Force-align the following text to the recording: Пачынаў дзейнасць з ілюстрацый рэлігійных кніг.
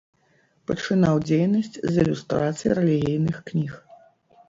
Пачынаў 0.71 1.15
дзейнасць 1.27 1.71
з 1.91 2.07
ілюстрацый 2.07 2.69
рэлігійных 2.81 3.37
кніг. 3.53 3.73